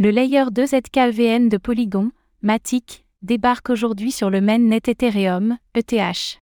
[0.00, 6.38] Le layer 2 ZKEVM de Polygon, Matic, débarque aujourd'hui sur le mainnet Ethereum, ETH.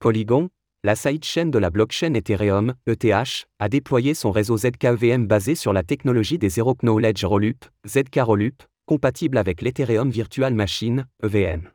[0.00, 0.50] Polygon,
[0.84, 5.82] la sidechain de la blockchain Ethereum, ETH, a déployé son réseau ZKEVM basé sur la
[5.82, 11.70] technologie des Zero Knowledge Rollup, ZK Rollup, compatible avec l'Ethereum Virtual Machine, EVM.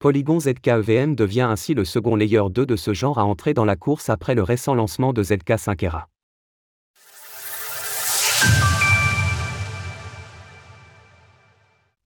[0.00, 3.76] Polygon ZKEVM devient ainsi le second layer 2 de ce genre à entrer dans la
[3.76, 6.06] course après le récent lancement de ZK5era.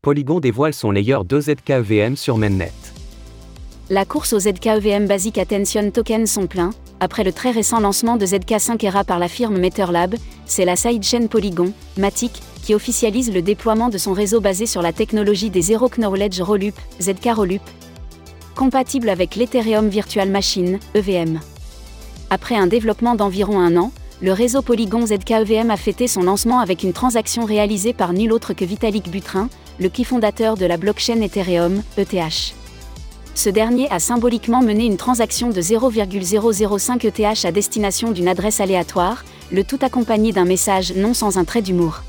[0.08, 2.72] Polygon dévoile son layer 2 ZKEVM sur mainnet.
[3.90, 6.70] La course au ZKEVM Basic Attention Token sont pleins.
[6.98, 10.14] Après le très récent lancement de ZK5era par la firme MetterLab,
[10.46, 14.94] c'est la sidechain Polygon, Matic, qui officialise le déploiement de son réseau basé sur la
[14.94, 17.62] technologie des Zero Knowledge Rollup, ZK Rollup,
[18.54, 21.38] compatible avec l'Ethereum Virtual Machine, EVM.
[22.30, 26.82] Après un développement d'environ un an, le réseau Polygon ZKEVM a fêté son lancement avec
[26.82, 29.50] une transaction réalisée par nul autre que Vitalik Buterin,
[29.80, 32.54] le qui fondateur de la blockchain Ethereum, ETH.
[33.34, 39.24] Ce dernier a symboliquement mené une transaction de 0,005 ETH à destination d'une adresse aléatoire,
[39.52, 42.02] le tout accompagné d'un message non sans un trait d'humour.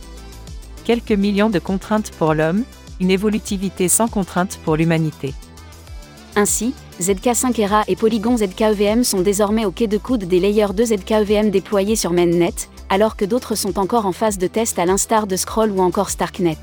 [0.86, 2.64] Quelques millions de contraintes pour l'homme,
[3.00, 5.36] une évolutivité sans contraintes pour l'humanité.
[6.36, 11.52] Ainsi, ZK5era et Polygon ZKEVM sont désormais au quai de coude des layers 2 ZKEVM
[11.52, 12.54] déployés sur mainnet,
[12.90, 16.10] alors que d'autres sont encore en phase de test à l'instar de Scroll ou encore
[16.10, 16.58] Starknet.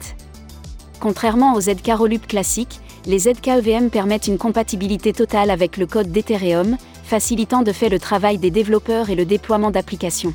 [1.00, 6.76] Contrairement aux ZK Rollup classiques, les ZKEVM permettent une compatibilité totale avec le code d'Ethereum,
[7.04, 10.34] facilitant de fait le travail des développeurs et le déploiement d'applications.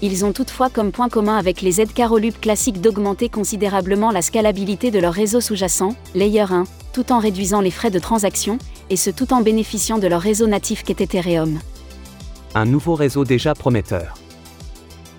[0.00, 4.90] Ils ont toutefois comme point commun avec les ZK Rollup classiques d'augmenter considérablement la scalabilité
[4.90, 8.58] de leur réseau sous-jacent, Layer 1, tout en réduisant les frais de transaction,
[8.90, 11.58] et ce tout en bénéficiant de leur réseau natif qu'est Ethereum.
[12.54, 14.14] Un nouveau réseau déjà prometteur.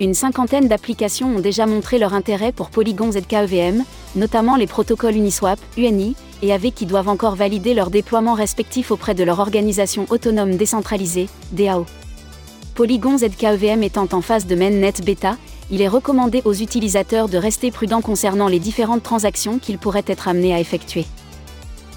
[0.00, 3.84] Une cinquantaine d'applications ont déjà montré leur intérêt pour Polygon ZKEVM,
[4.16, 9.14] notamment les protocoles Uniswap, UNI, et AV qui doivent encore valider leur déploiement respectif auprès
[9.14, 11.86] de leur organisation autonome décentralisée, DAO.
[12.74, 15.36] Polygon ZKEVM étant en phase de mainnet bêta,
[15.70, 20.28] il est recommandé aux utilisateurs de rester prudents concernant les différentes transactions qu'ils pourraient être
[20.28, 21.06] amenés à effectuer.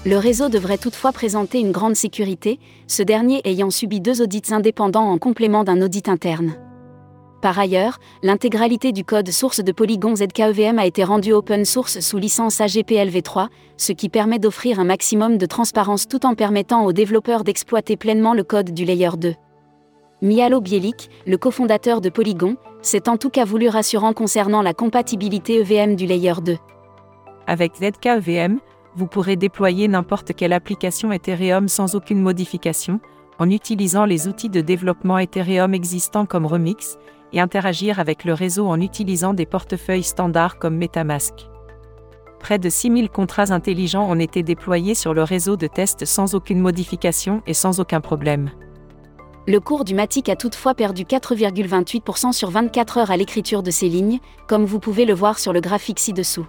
[0.06, 5.10] Le réseau devrait toutefois présenter une grande sécurité, ce dernier ayant subi deux audits indépendants
[5.10, 6.54] en complément d'un audit interne.
[7.40, 12.18] Par ailleurs, l'intégralité du code source de Polygon ZKEVM a été rendue open source sous
[12.18, 17.44] licence AGPLv3, ce qui permet d'offrir un maximum de transparence tout en permettant aux développeurs
[17.44, 19.34] d'exploiter pleinement le code du layer 2.
[20.20, 25.60] Mialo Bielik, le cofondateur de Polygon, s'est en tout cas voulu rassurant concernant la compatibilité
[25.60, 26.56] EVM du layer 2.
[27.46, 28.58] Avec ZKEVM,
[28.96, 32.98] vous pourrez déployer n'importe quelle application Ethereum sans aucune modification,
[33.38, 36.98] en utilisant les outils de développement Ethereum existants comme Remix,
[37.32, 41.48] et interagir avec le réseau en utilisant des portefeuilles standards comme Metamask.
[42.40, 46.60] Près de 6000 contrats intelligents ont été déployés sur le réseau de test sans aucune
[46.60, 48.50] modification et sans aucun problème.
[49.46, 53.88] Le cours du Matic a toutefois perdu 4,28% sur 24 heures à l'écriture de ces
[53.88, 56.46] lignes, comme vous pouvez le voir sur le graphique ci-dessous.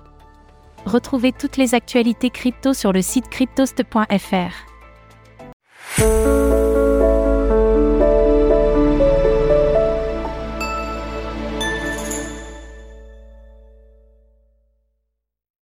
[0.86, 4.70] Retrouvez toutes les actualités crypto sur le site cryptost.fr.